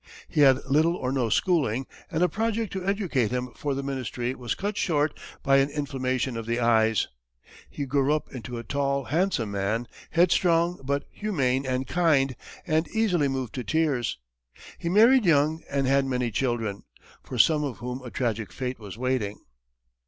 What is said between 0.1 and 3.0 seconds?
He had little or no schooling, and a project to